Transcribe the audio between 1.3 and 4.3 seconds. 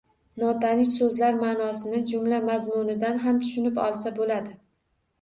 ma’nosini jumla mazmunidan ham tushunib olsa